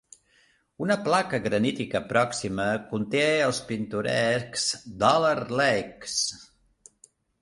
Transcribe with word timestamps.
Una 0.85 0.95
placa 1.07 1.39
granítica 1.47 2.01
pròxima 2.13 2.65
conté 2.93 3.21
els 3.49 3.59
pintorescs 3.69 4.65
Dollar 5.05 5.37
Lakes. 5.61 6.17